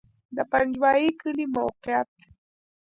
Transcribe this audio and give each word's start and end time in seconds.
د 0.35 0.37
پنجوایي 0.51 1.09
کلی 1.21 1.45
موقعیت 1.55 2.09